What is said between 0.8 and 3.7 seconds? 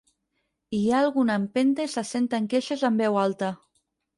ha alguna empenta i se senten queixes en veu alta.